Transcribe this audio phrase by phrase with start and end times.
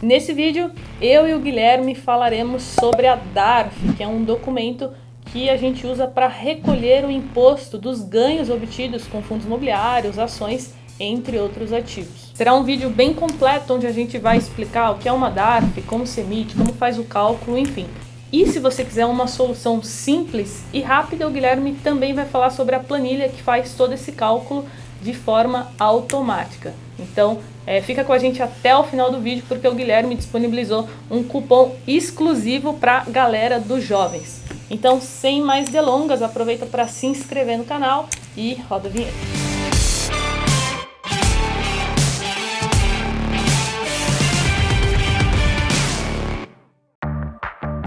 [0.00, 0.70] Nesse vídeo,
[1.02, 4.92] eu e o Guilherme falaremos sobre a DARF, que é um documento
[5.32, 10.72] que a gente usa para recolher o imposto dos ganhos obtidos com fundos imobiliários, ações,
[11.00, 12.30] entre outros ativos.
[12.32, 15.82] Será um vídeo bem completo onde a gente vai explicar o que é uma DARF,
[15.82, 17.86] como se emite, como faz o cálculo, enfim.
[18.32, 22.76] E se você quiser uma solução simples e rápida, o Guilherme também vai falar sobre
[22.76, 24.64] a planilha que faz todo esse cálculo
[25.02, 26.74] de forma automática.
[26.98, 30.88] Então, é, fica com a gente até o final do vídeo porque o Guilherme disponibilizou
[31.10, 34.42] um cupom exclusivo para galera dos jovens.
[34.70, 39.48] Então, sem mais delongas, aproveita para se inscrever no canal e roda a vinheta.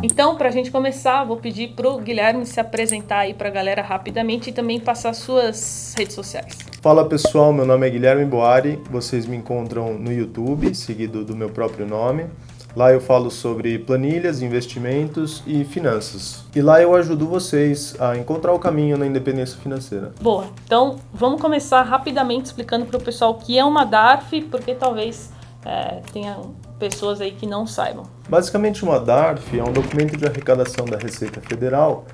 [0.04, 3.52] Então, para a gente começar, vou pedir para o Guilherme se apresentar aí para a
[3.52, 6.71] galera rapidamente e também passar suas redes sociais.
[6.82, 11.48] Fala pessoal, meu nome é Guilherme Boari, vocês me encontram no YouTube, seguido do meu
[11.48, 12.26] próprio nome.
[12.76, 16.44] Lá eu falo sobre planilhas, investimentos e finanças.
[16.56, 20.12] E lá eu ajudo vocês a encontrar o caminho na independência financeira.
[20.20, 24.74] Boa, então vamos começar rapidamente explicando para o pessoal o que é uma DARF, porque
[24.74, 25.32] talvez
[25.64, 26.36] é, tenha
[26.80, 28.06] pessoas aí que não saibam.
[28.28, 32.06] Basicamente, uma DARF é um documento de arrecadação da Receita Federal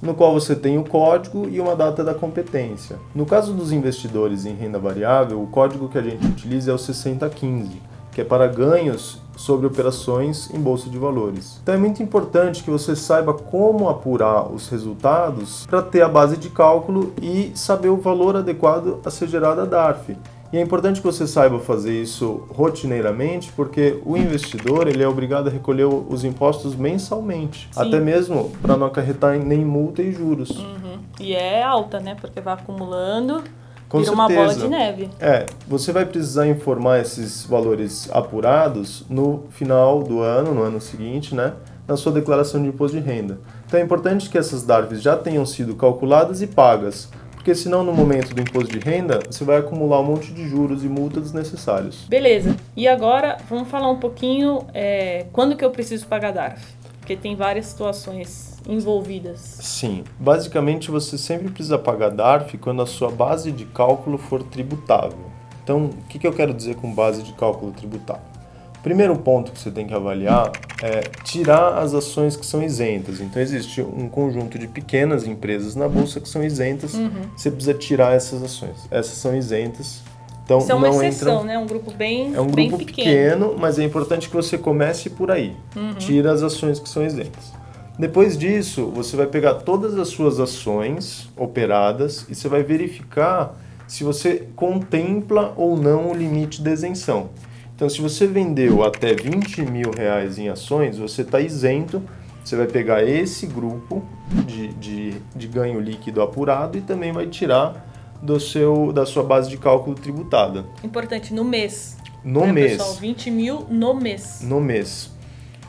[0.00, 2.96] no qual você tem o código e uma data da competência.
[3.14, 6.78] No caso dos investidores em renda variável, o código que a gente utiliza é o
[6.78, 7.80] 6015,
[8.12, 11.60] que é para ganhos sobre operações em bolsa de valores.
[11.62, 16.36] Então é muito importante que você saiba como apurar os resultados para ter a base
[16.36, 20.16] de cálculo e saber o valor adequado a ser gerado a DARF.
[20.56, 25.48] E é importante que você saiba fazer isso rotineiramente, porque o investidor ele é obrigado
[25.48, 27.82] a recolher os impostos mensalmente, Sim.
[27.82, 30.48] até mesmo para não acarretar nem multa e juros.
[30.48, 30.98] Uhum.
[31.20, 32.16] E é alta, né?
[32.18, 33.44] Porque vai acumulando.
[33.86, 34.12] Com vira certeza.
[34.14, 35.10] uma bola de neve.
[35.20, 41.34] É, você vai precisar informar esses valores apurados no final do ano, no ano seguinte,
[41.34, 41.52] né?
[41.86, 43.38] Na sua declaração de imposto de renda.
[43.66, 47.10] Então é importante que essas DARFs já tenham sido calculadas e pagas
[47.46, 50.82] porque senão no momento do imposto de renda você vai acumular um monte de juros
[50.82, 52.04] e multas desnecessários.
[52.08, 52.56] Beleza.
[52.76, 56.60] E agora vamos falar um pouquinho é, quando que eu preciso pagar DARF,
[56.98, 59.38] porque tem várias situações envolvidas.
[59.38, 65.30] Sim, basicamente você sempre precisa pagar DARF quando a sua base de cálculo for tributável.
[65.62, 68.35] Então, o que, que eu quero dizer com base de cálculo tributável?
[68.86, 73.20] Primeiro ponto que você tem que avaliar é tirar as ações que são isentas.
[73.20, 76.94] Então existe um conjunto de pequenas empresas na bolsa que são isentas.
[76.94, 77.10] Uhum.
[77.36, 78.86] Você precisa tirar essas ações.
[78.88, 80.02] Essas são isentas.
[80.44, 81.44] Então Isso é uma não exceção, entram...
[81.44, 81.58] né?
[81.58, 83.46] Um grupo bem É um bem grupo pequeno.
[83.46, 83.56] pequeno.
[83.58, 85.56] mas é importante que você comece por aí.
[85.74, 85.94] Uhum.
[85.94, 87.52] Tira as ações que são isentas.
[87.98, 93.52] Depois disso, você vai pegar todas as suas ações operadas e você vai verificar
[93.88, 97.30] se você contempla ou não o limite de isenção.
[97.76, 102.02] Então, se você vendeu até 20 mil reais em ações, você está isento.
[102.42, 104.02] Você vai pegar esse grupo
[104.46, 107.86] de, de, de ganho líquido apurado e também vai tirar
[108.22, 110.64] do seu, da sua base de cálculo tributada.
[110.82, 111.98] Importante, no mês.
[112.24, 112.72] No né, mês.
[112.78, 114.40] Pessoal, 20 mil no mês.
[114.40, 115.10] No mês.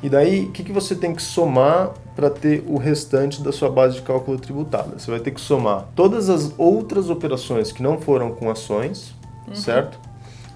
[0.02, 3.70] E daí, o que, que você tem que somar para ter o restante da sua
[3.70, 4.98] base de cálculo tributada?
[4.98, 9.14] Você vai ter que somar todas as outras operações que não foram com ações,
[9.46, 9.56] uhum.
[9.56, 10.07] certo?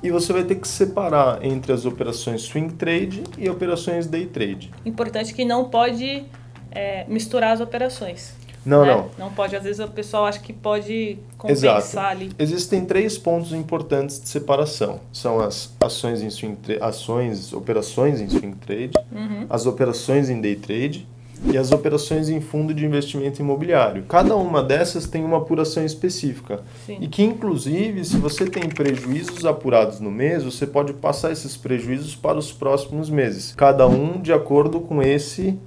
[0.03, 4.71] E você vai ter que separar entre as operações swing trade e operações day trade.
[4.85, 6.25] Importante que não pode
[6.71, 8.33] é, misturar as operações.
[8.65, 8.95] Não, né?
[8.95, 9.09] não.
[9.17, 12.07] Não pode, às vezes o pessoal acha que pode compensar Exato.
[12.07, 12.31] ali.
[12.37, 14.99] Existem três pontos importantes de separação.
[15.11, 19.47] São as ações em swing ações, operações em swing trade, uhum.
[19.49, 21.07] as operações em day trade
[21.43, 24.03] e as operações em fundo de investimento imobiliário.
[24.03, 26.61] Cada uma dessas tem uma apuração específica.
[26.85, 26.97] Sim.
[26.99, 32.15] E que, inclusive, se você tem prejuízos apurados no mês, você pode passar esses prejuízos
[32.15, 33.53] para os próximos meses.
[33.55, 35.57] Cada um de acordo com esse,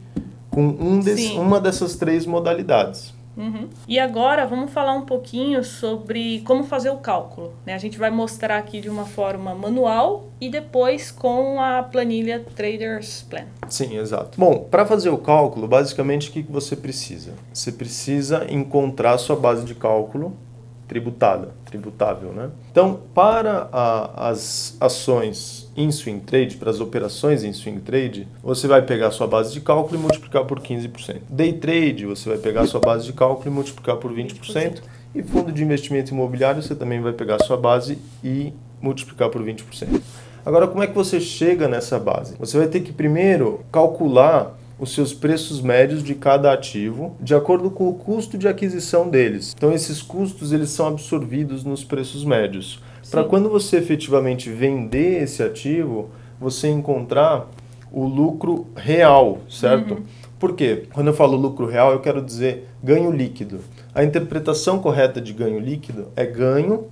[0.50, 3.13] com um desse, uma dessas três modalidades.
[3.37, 3.69] Uhum.
[3.87, 7.53] E agora vamos falar um pouquinho sobre como fazer o cálculo.
[7.67, 7.75] Né?
[7.75, 13.22] A gente vai mostrar aqui de uma forma manual e depois com a planilha Traders
[13.28, 13.45] Plan.
[13.69, 14.39] Sim, exato.
[14.39, 17.33] Bom, para fazer o cálculo, basicamente o que você precisa?
[17.53, 20.37] Você precisa encontrar a sua base de cálculo
[20.86, 22.51] tributada, tributável, né?
[22.71, 28.66] Então, para a, as ações em swing trade, para as operações em swing trade, você
[28.66, 31.21] vai pegar sua base de cálculo e multiplicar por 15%.
[31.28, 34.34] Day trade, você vai pegar sua base de cálculo e multiplicar por 20%.
[34.34, 34.83] 20%.
[35.15, 40.01] E fundo de investimento imobiliário, você também vai pegar sua base e multiplicar por 20%.
[40.45, 42.37] Agora, como é que você chega nessa base?
[42.39, 47.71] Você vai ter que primeiro calcular os seus preços médios de cada ativo de acordo
[47.71, 49.54] com o custo de aquisição deles.
[49.56, 52.82] Então esses custos eles são absorvidos nos preços médios.
[53.10, 56.10] Para quando você efetivamente vender esse ativo,
[56.41, 57.48] você encontrar
[57.92, 59.94] o lucro real, certo?
[59.94, 60.03] Uhum.
[60.38, 60.84] Por quê?
[60.92, 63.60] Quando eu falo lucro real, eu quero dizer ganho líquido.
[63.94, 66.86] A interpretação correta de ganho líquido é ganho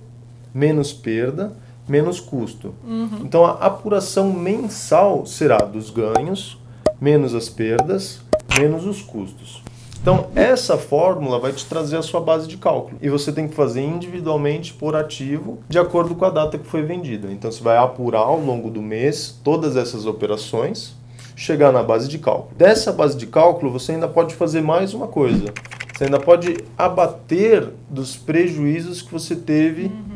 [0.53, 1.51] menos perda
[1.87, 2.73] menos custo.
[2.85, 3.09] Uhum.
[3.23, 6.57] Então a apuração mensal será dos ganhos
[7.03, 8.21] menos as perdas
[8.57, 9.61] menos os custos.
[10.01, 12.97] Então, essa fórmula vai te trazer a sua base de cálculo.
[13.01, 16.81] E você tem que fazer individualmente por ativo, de acordo com a data que foi
[16.81, 17.29] vendida.
[17.29, 20.95] Então, você vai apurar ao longo do mês todas essas operações,
[21.35, 22.55] chegar na base de cálculo.
[22.55, 25.53] Dessa base de cálculo, você ainda pode fazer mais uma coisa.
[25.93, 29.85] Você ainda pode abater dos prejuízos que você teve.
[29.85, 30.13] Uhum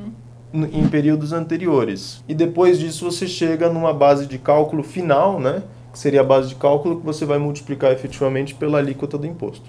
[0.54, 2.24] em períodos anteriores.
[2.28, 5.62] E depois disso você chega numa base de cálculo final, né?
[5.98, 9.66] Que seria a base de cálculo que você vai multiplicar efetivamente pela alíquota do imposto.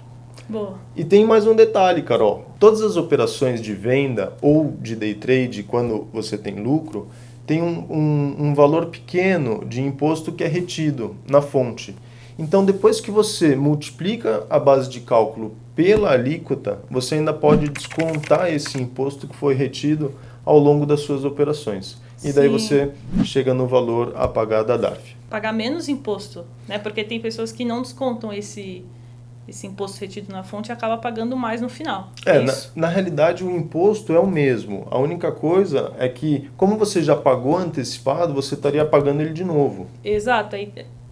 [0.47, 0.75] Boa.
[0.95, 2.45] E tem mais um detalhe, Carol.
[2.59, 7.07] Todas as operações de venda ou de day trade, quando você tem lucro,
[7.47, 11.95] tem um, um, um valor pequeno de imposto que é retido na fonte.
[12.37, 18.53] Então, depois que você multiplica a base de cálculo pela alíquota, você ainda pode descontar
[18.53, 20.13] esse imposto que foi retido
[20.45, 21.97] ao longo das suas operações.
[22.23, 22.91] E daí você
[23.23, 25.15] chega no valor a pagar da DARF.
[25.29, 26.77] Pagar menos imposto, né?
[26.79, 28.83] Porque tem pessoas que não descontam esse
[29.49, 32.11] esse imposto retido na fonte e acaba pagando mais no final.
[32.23, 34.87] É, é na, na, realidade o imposto é o mesmo.
[34.91, 39.43] A única coisa é que, como você já pagou antecipado, você estaria pagando ele de
[39.43, 39.87] novo.
[40.03, 40.55] Exato.
[40.55, 40.71] Aí,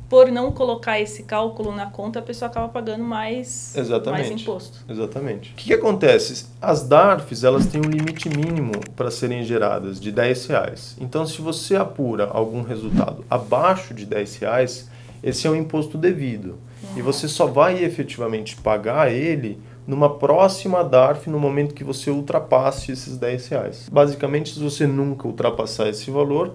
[0.09, 4.29] por não colocar esse cálculo na conta, a pessoa acaba pagando mais, Exatamente.
[4.29, 4.79] mais imposto.
[4.87, 5.51] Exatamente.
[5.51, 6.45] O que, que acontece?
[6.61, 10.95] As DARFs elas têm um limite mínimo para serem geradas de 10 reais.
[10.99, 14.89] Então, se você apura algum resultado abaixo de 10 reais,
[15.21, 16.57] esse é um imposto devido.
[16.83, 16.97] Uhum.
[16.97, 22.91] E você só vai efetivamente pagar ele numa próxima DARF no momento que você ultrapasse
[22.91, 23.89] esses 10 reais.
[23.91, 26.53] Basicamente, se você nunca ultrapassar esse valor,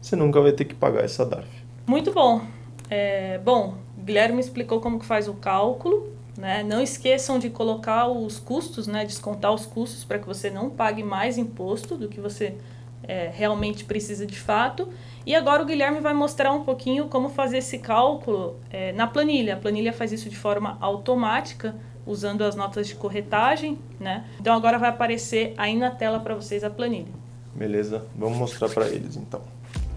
[0.00, 1.48] você nunca vai ter que pagar essa DARF.
[1.86, 2.55] Muito bom.
[2.88, 6.62] É, bom, Guilherme explicou como que faz o cálculo, né?
[6.62, 9.04] Não esqueçam de colocar os custos, né?
[9.04, 12.56] Descontar os custos para que você não pague mais imposto do que você
[13.02, 14.88] é, realmente precisa de fato.
[15.24, 19.54] E agora o Guilherme vai mostrar um pouquinho como fazer esse cálculo é, na planilha.
[19.54, 21.74] A planilha faz isso de forma automática,
[22.06, 24.24] usando as notas de corretagem, né?
[24.40, 27.12] Então agora vai aparecer aí na tela para vocês a planilha.
[27.54, 29.40] Beleza, vamos mostrar para eles então.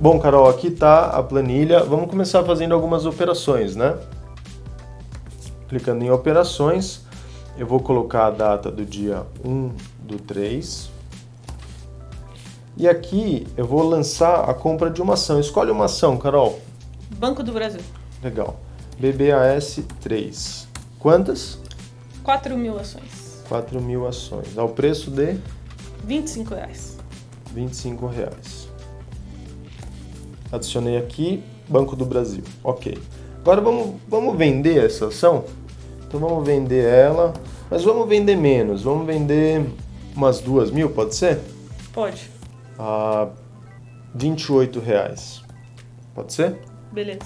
[0.01, 1.83] Bom, Carol, aqui está a planilha.
[1.83, 3.97] Vamos começar fazendo algumas operações, né?
[5.67, 7.01] Clicando em operações,
[7.57, 10.89] eu vou colocar a data do dia 1 do 3.
[12.77, 15.37] E aqui eu vou lançar a compra de uma ação.
[15.37, 16.61] Escolhe uma ação, Carol.
[17.17, 17.81] Banco do Brasil.
[18.23, 18.57] Legal.
[18.97, 20.65] BBAS 3.
[20.97, 21.59] Quantas?
[22.23, 23.43] 4 mil ações.
[23.49, 24.57] 4 mil ações.
[24.57, 25.37] Ao preço de?
[26.05, 26.97] 25 reais.
[27.53, 28.68] 25 reais.
[30.51, 32.43] Adicionei aqui Banco do Brasil.
[32.63, 32.97] Ok.
[33.41, 35.45] Agora vamos, vamos vender essa ação?
[36.07, 37.33] Então vamos vender ela,
[37.69, 38.83] mas vamos vender menos.
[38.83, 39.65] Vamos vender
[40.15, 41.39] umas duas mil, pode ser?
[41.93, 42.29] Pode.
[42.77, 43.29] A
[44.15, 45.43] 28 reais.
[46.15, 46.59] Pode ser?
[46.91, 47.21] Beleza.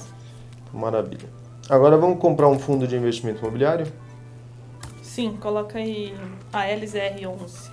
[0.73, 1.29] Maravilha.
[1.69, 3.87] Agora vamos comprar um fundo de investimento imobiliário?
[5.01, 6.13] Sim, coloca aí
[6.51, 7.69] a LZR11.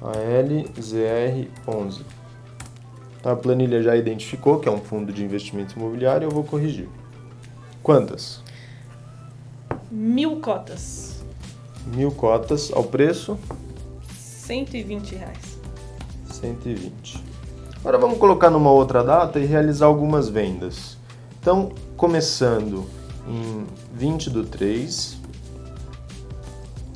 [0.00, 0.12] A
[0.42, 2.00] LZR11.
[3.22, 6.88] A planilha já identificou que é um fundo de investimento imobiliário, eu vou corrigir.
[7.82, 8.42] Quantas?
[9.90, 11.22] Mil cotas.
[11.86, 13.38] Mil cotas ao preço?
[14.08, 15.58] 120 reais.
[16.32, 17.22] 120.
[17.80, 20.96] Agora vamos colocar numa outra data e realizar algumas vendas.
[21.40, 22.86] Então, começando
[23.26, 25.18] em 20 do 3,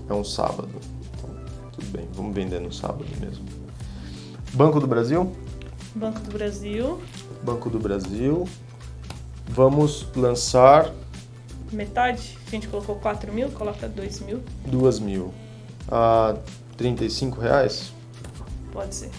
[0.08, 0.70] é um sábado.
[1.16, 1.30] Então,
[1.72, 3.44] tudo bem, vamos vender no sábado mesmo.
[4.52, 5.32] Banco do Brasil?
[5.94, 7.00] Banco do Brasil.
[7.42, 8.48] Banco do Brasil.
[9.48, 10.92] Vamos lançar.
[11.70, 12.36] Metade?
[12.46, 14.42] A gente colocou 4 mil, coloca 2 mil.
[14.66, 15.32] 2 mil.
[15.88, 16.36] A
[16.76, 17.92] 35 reais?
[18.72, 19.10] Pode ser.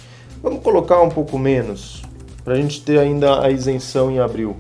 [0.42, 2.04] Vamos colocar um pouco menos,
[2.44, 4.58] para a gente ter ainda a isenção em abril.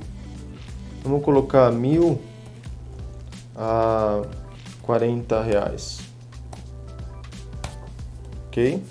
[1.03, 2.21] Vamos colocar mil
[3.55, 4.23] a
[4.81, 5.99] 40 reais.
[8.47, 8.81] Ok?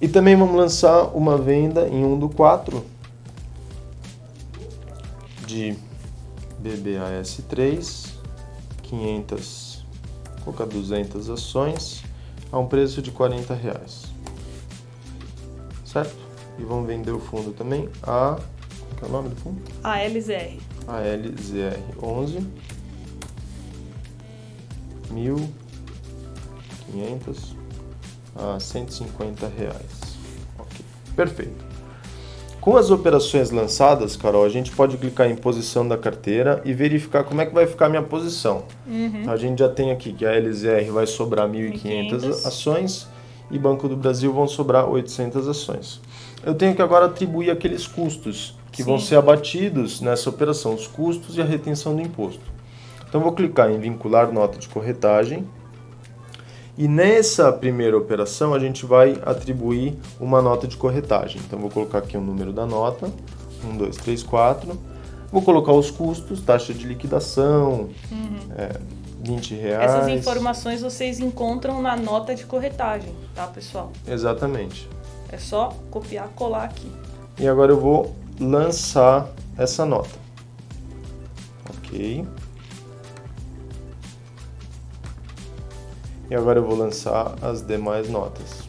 [0.00, 2.84] E também vamos lançar uma venda em 1 do 4
[5.46, 5.76] de
[6.62, 8.14] BBAS3,
[8.82, 9.84] 500,
[10.44, 12.02] colocar 200 ações
[12.50, 14.04] a um preço de 40 reais.
[15.84, 16.16] Certo?
[16.58, 18.38] E vamos vender o fundo também a
[18.98, 19.60] qual é o nome do fundo?
[19.82, 20.58] ALZR.
[20.86, 22.46] ALZR11
[25.10, 27.59] 1500
[28.40, 30.18] a 150 reais.
[30.58, 30.78] Ok,
[31.14, 31.70] perfeito.
[32.60, 37.24] Com as operações lançadas, Carol, a gente pode clicar em posição da carteira e verificar
[37.24, 38.64] como é que vai ficar a minha posição.
[38.86, 39.30] Uhum.
[39.30, 43.08] A gente já tem aqui que a LZR vai sobrar 1.500 ações
[43.50, 46.02] e Banco do Brasil vão sobrar 800 ações.
[46.44, 48.90] Eu tenho que agora atribuir aqueles custos que Sim.
[48.90, 52.42] vão ser abatidos nessa operação, os custos e a retenção do imposto.
[53.08, 55.46] Então vou clicar em vincular nota de corretagem
[56.76, 61.40] e nessa primeira operação a gente vai atribuir uma nota de corretagem.
[61.46, 63.10] Então vou colocar aqui o número da nota,
[63.64, 64.78] 1, 2, 3, 4.
[65.30, 68.38] Vou colocar os custos, taxa de liquidação, uhum.
[68.56, 68.80] é,
[69.22, 69.90] 20 reais.
[69.92, 73.92] Essas informações vocês encontram na nota de corretagem, tá pessoal?
[74.06, 74.88] Exatamente.
[75.30, 76.90] É só copiar, colar aqui.
[77.38, 80.18] E agora eu vou lançar essa nota.
[81.68, 82.26] Ok.
[86.30, 88.62] E agora eu vou lançar as demais notas.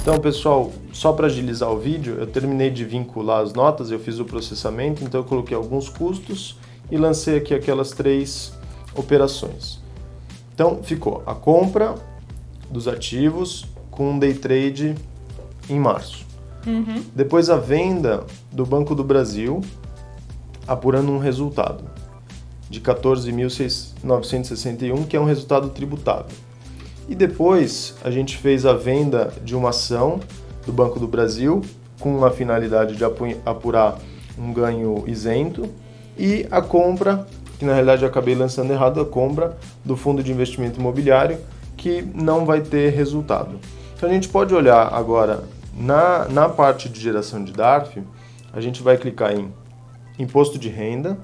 [0.00, 4.18] Então, pessoal, só para agilizar o vídeo, eu terminei de vincular as notas, eu fiz
[4.18, 6.58] o processamento, então eu coloquei alguns custos
[6.90, 8.54] e lancei aqui aquelas três
[8.94, 9.80] operações.
[10.54, 11.94] Então, ficou a compra
[12.70, 14.94] dos ativos com um day trade
[15.68, 16.27] em março.
[16.68, 17.02] Uhum.
[17.14, 19.62] Depois a venda do Banco do Brasil,
[20.66, 21.84] apurando um resultado
[22.68, 26.36] de 14.961, que é um resultado tributável.
[27.08, 30.20] E depois a gente fez a venda de uma ação
[30.66, 31.62] do Banco do Brasil
[31.98, 33.04] com a finalidade de
[33.46, 33.98] apurar
[34.38, 35.70] um ganho isento
[36.18, 37.26] e a compra,
[37.58, 41.38] que na realidade eu acabei lançando errado, a compra do fundo de investimento imobiliário
[41.78, 43.58] que não vai ter resultado.
[43.96, 45.44] Então a gente pode olhar agora
[45.78, 48.02] na, na parte de geração de DARF,
[48.52, 49.52] a gente vai clicar em
[50.18, 51.16] Imposto de Renda.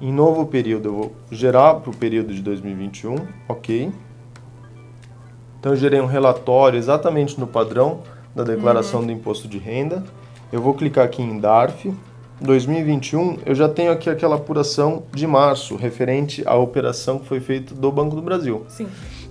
[0.00, 3.16] Em novo período, eu vou gerar para o período de 2021,
[3.48, 3.92] ok.
[5.60, 8.00] Então, eu gerei um relatório exatamente no padrão
[8.34, 9.06] da declaração uhum.
[9.06, 10.02] do Imposto de Renda.
[10.52, 11.94] Eu vou clicar aqui em DARF.
[12.40, 17.74] 2021, eu já tenho aqui aquela apuração de março, referente à operação que foi feita
[17.74, 18.64] do Banco do Brasil.
[18.68, 18.88] Sim.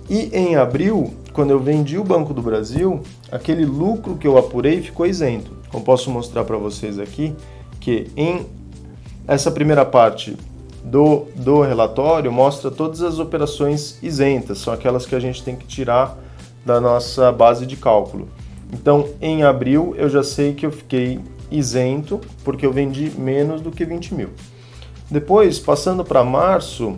[0.08, 4.82] E em abril, quando eu vendi o Banco do Brasil, aquele lucro que eu apurei
[4.82, 5.50] ficou isento.
[5.70, 7.34] Como posso mostrar para vocês aqui,
[7.80, 8.46] que em
[9.26, 10.36] essa primeira parte
[10.84, 15.66] do, do relatório mostra todas as operações isentas, são aquelas que a gente tem que
[15.66, 16.18] tirar
[16.64, 18.28] da nossa base de cálculo.
[18.72, 21.20] Então, em abril, eu já sei que eu fiquei
[21.50, 24.30] isento, porque eu vendi menos do que 20 mil.
[25.10, 26.96] Depois, passando para março,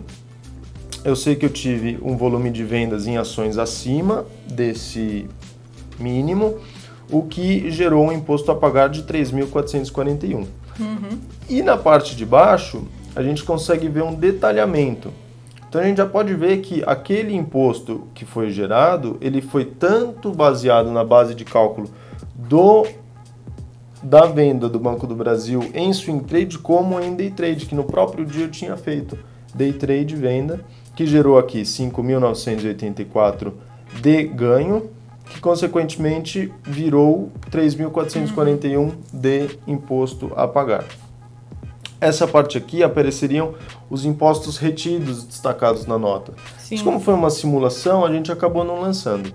[1.03, 5.27] eu sei que eu tive um volume de vendas em ações acima desse
[5.99, 6.57] mínimo,
[7.09, 10.35] o que gerou um imposto a pagar de 3.441.
[10.79, 11.19] Uhum.
[11.49, 15.11] E na parte de baixo, a gente consegue ver um detalhamento.
[15.67, 20.31] Então a gente já pode ver que aquele imposto que foi gerado, ele foi tanto
[20.31, 21.89] baseado na base de cálculo
[22.35, 22.85] do
[24.01, 27.83] da venda do Banco do Brasil em swing trade como em day trade, que no
[27.83, 29.17] próprio dia eu tinha feito
[29.53, 30.63] day trade venda
[30.97, 33.53] que gerou aqui 5.984
[34.01, 34.89] de ganho,
[35.29, 40.83] que consequentemente virou 3.441 de imposto a pagar.
[42.01, 43.53] Essa parte aqui apareceriam
[43.91, 46.33] os impostos retidos destacados na nota.
[46.57, 46.75] Sim.
[46.75, 49.31] Mas como foi uma simulação, a gente acabou não lançando.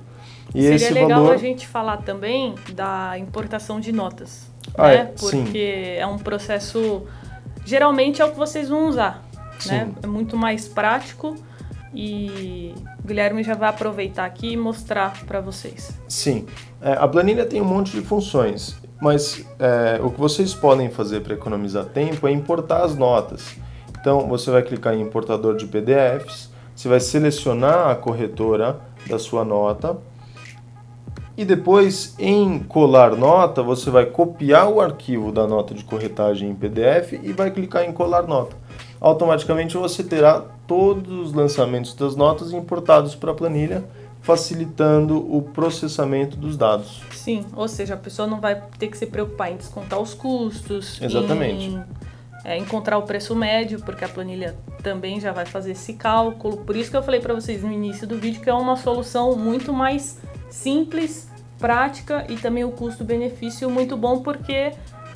[0.53, 1.35] E Seria esse legal valor...
[1.35, 4.95] a gente falar também da importação de notas, ah, né?
[4.95, 7.05] É, Porque é um processo
[7.65, 9.23] geralmente é o que vocês vão usar,
[9.67, 9.93] né?
[10.03, 11.37] É muito mais prático
[11.95, 15.99] e o Guilherme já vai aproveitar aqui e mostrar para vocês.
[16.09, 16.47] Sim,
[16.81, 21.21] é, a planilha tem um monte de funções, mas é, o que vocês podem fazer
[21.21, 23.57] para economizar tempo é importar as notas.
[24.01, 29.45] Então você vai clicar em importador de PDFs, você vai selecionar a corretora da sua
[29.45, 29.97] nota
[31.37, 36.55] e depois em colar nota você vai copiar o arquivo da nota de corretagem em
[36.55, 38.57] PDF e vai clicar em colar nota
[39.03, 43.85] automaticamente você terá todos os lançamentos das notas importados para a planilha,
[44.21, 47.03] facilitando o processamento dos dados.
[47.11, 51.03] Sim, ou seja, a pessoa não vai ter que se preocupar em descontar os custos,
[51.03, 51.65] Exatamente.
[51.65, 51.85] Em,
[52.45, 56.59] é, encontrar o preço médio, porque a planilha também já vai fazer esse cálculo.
[56.59, 59.37] Por isso que eu falei para vocês no início do vídeo que é uma solução
[59.37, 61.29] muito mais simples,
[61.59, 64.73] prática e também o custo-benefício muito bom, porque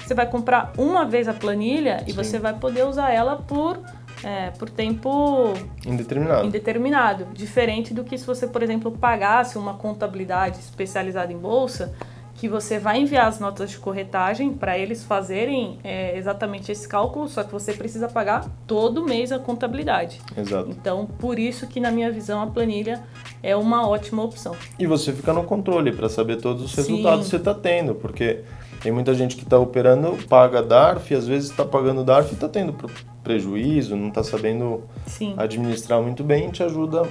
[0.07, 2.05] você vai comprar uma vez a planilha Sim.
[2.09, 3.79] e você vai poder usar ela por,
[4.23, 5.53] é, por tempo
[5.85, 6.47] indeterminado.
[6.47, 7.27] indeterminado.
[7.35, 11.93] Diferente do que se você, por exemplo, pagasse uma contabilidade especializada em bolsa,
[12.37, 17.29] que você vai enviar as notas de corretagem para eles fazerem é, exatamente esse cálculo,
[17.29, 20.21] só que você precisa pagar todo mês a contabilidade.
[20.37, 20.69] Exato.
[20.71, 23.03] Então, por isso que na minha visão a planilha
[23.43, 24.55] é uma ótima opção.
[24.79, 27.25] E você fica no controle para saber todos os resultados Sim.
[27.25, 28.45] que você está tendo, porque
[28.87, 32.49] tem muita gente que está operando, paga DARF, às vezes está pagando DARF e está
[32.49, 32.87] tendo pre-
[33.25, 35.35] prejuízo, não está sabendo Sim.
[35.37, 37.03] administrar muito bem, te ajuda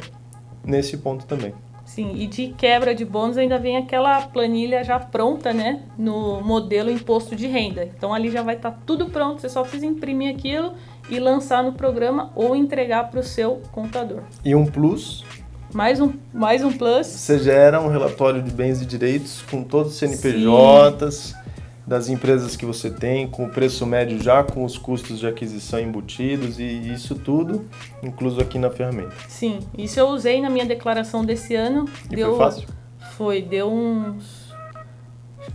[0.64, 1.54] nesse ponto também.
[1.84, 5.82] Sim, e de quebra de bônus ainda vem aquela planilha já pronta, né?
[5.98, 7.84] No modelo imposto de renda.
[7.84, 10.76] Então ali já vai estar tudo pronto, você só precisa imprimir aquilo
[11.10, 14.22] e lançar no programa ou entregar para o seu contador.
[14.46, 15.26] E um plus,
[15.74, 17.06] Mais um, mais um plus.
[17.06, 21.36] você gera um relatório de bens e direitos com todos os CNPJs
[21.86, 25.80] das empresas que você tem, com o preço médio já com os custos de aquisição
[25.80, 27.66] embutidos e isso tudo
[28.02, 29.14] incluso aqui na ferramenta.
[29.28, 31.86] Sim, isso eu usei na minha declaração desse ano.
[32.10, 32.68] E deu, foi fácil?
[33.16, 34.46] Foi, deu uns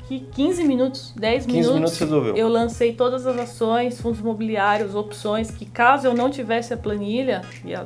[0.07, 1.75] que 15 minutos, 10 15 minutos.
[1.75, 2.37] minutos resolveu.
[2.37, 7.43] Eu lancei todas as ações, fundos imobiliários, opções, que caso eu não tivesse a planilha,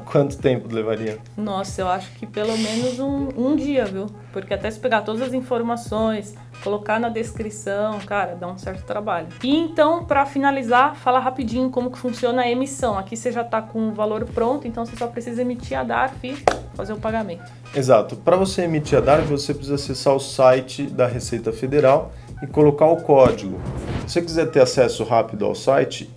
[0.07, 1.19] Quanto tempo levaria?
[1.37, 4.07] Nossa, eu acho que pelo menos um, um dia, viu?
[4.33, 6.35] Porque até se pegar todas as informações,
[6.65, 9.29] colocar na descrição, cara, dá um certo trabalho.
[9.43, 12.99] E então, para finalizar, falar rapidinho como que funciona a emissão.
[12.99, 16.17] Aqui você já tá com o valor pronto, então você só precisa emitir a DARF
[16.27, 16.37] e
[16.75, 17.53] fazer o pagamento.
[17.77, 18.17] Exato.
[18.17, 22.87] Para você emitir a DARF, você precisa acessar o site da Receita Federal e colocar
[22.87, 23.61] o código.
[24.07, 26.11] Se você quiser ter acesso rápido ao site,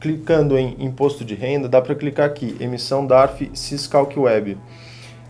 [0.00, 4.56] clicando em Imposto de Renda, dá para clicar aqui, Emissão DARF Syscalc Web.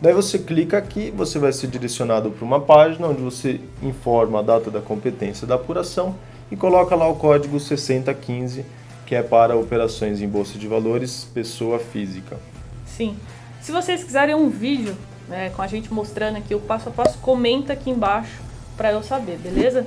[0.00, 4.42] Daí você clica aqui, você vai ser direcionado para uma página onde você informa a
[4.42, 6.14] data da competência da apuração
[6.50, 8.64] e coloca lá o código 6015,
[9.04, 12.38] que é para operações em bolsa de valores pessoa física.
[12.87, 13.14] Sim.
[13.61, 14.97] Se vocês quiserem um vídeo
[15.28, 18.40] né, com a gente mostrando aqui o passo a passo, comenta aqui embaixo
[18.76, 19.87] para eu saber, beleza?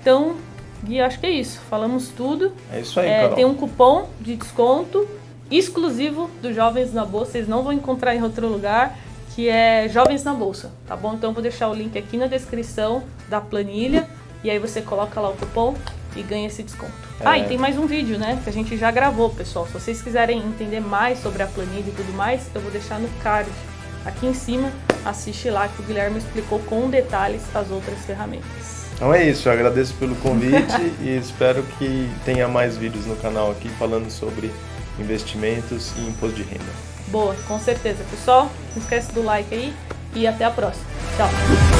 [0.00, 0.36] Então,
[0.84, 1.60] Gui, acho que é isso.
[1.68, 2.52] Falamos tudo.
[2.72, 5.06] É isso aí, É, tem um cupom de desconto
[5.50, 7.32] exclusivo do Jovens na Bolsa.
[7.32, 8.96] Vocês não vão encontrar em outro lugar,
[9.34, 11.14] que é Jovens na Bolsa, tá bom?
[11.14, 14.06] Então eu vou deixar o link aqui na descrição da planilha
[14.44, 15.74] e aí você coloca lá o cupom
[16.14, 16.92] e ganha esse desconto.
[17.20, 17.26] É.
[17.26, 18.38] Ah, e tem mais um vídeo, né?
[18.44, 19.66] Que a gente já gravou, pessoal.
[19.66, 23.08] Se vocês quiserem entender mais sobre a planilha e tudo mais, eu vou deixar no
[23.22, 23.50] card
[24.04, 24.70] aqui em cima.
[25.04, 28.82] Assiste lá que o Guilherme explicou com detalhes as outras ferramentas.
[28.94, 33.50] Então é isso, eu agradeço pelo convite e espero que tenha mais vídeos no canal
[33.50, 34.52] aqui falando sobre
[34.98, 36.91] investimentos e imposto de renda.
[37.12, 38.02] Boa, com certeza.
[38.10, 39.74] Pessoal, não esquece do like aí
[40.14, 40.86] e até a próxima.
[41.16, 41.71] Tchau!